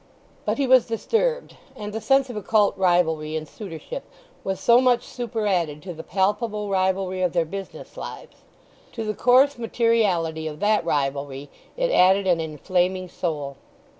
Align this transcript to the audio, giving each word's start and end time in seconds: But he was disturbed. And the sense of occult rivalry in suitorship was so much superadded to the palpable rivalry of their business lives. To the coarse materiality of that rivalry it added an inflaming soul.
But 0.45 0.57
he 0.57 0.65
was 0.65 0.87
disturbed. 0.87 1.57
And 1.75 1.93
the 1.93 2.01
sense 2.01 2.27
of 2.31 2.35
occult 2.35 2.75
rivalry 2.75 3.35
in 3.35 3.45
suitorship 3.45 4.01
was 4.43 4.59
so 4.59 4.81
much 4.81 5.03
superadded 5.03 5.83
to 5.83 5.93
the 5.93 6.01
palpable 6.01 6.69
rivalry 6.71 7.21
of 7.21 7.33
their 7.33 7.45
business 7.45 7.95
lives. 7.95 8.37
To 8.93 9.03
the 9.03 9.13
coarse 9.13 9.59
materiality 9.59 10.47
of 10.47 10.59
that 10.59 10.83
rivalry 10.83 11.51
it 11.77 11.91
added 11.91 12.25
an 12.25 12.39
inflaming 12.39 13.09
soul. 13.09 13.57